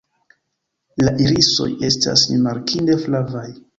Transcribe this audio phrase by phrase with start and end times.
[1.03, 3.45] La irisoj estas rimarkinde flavaj.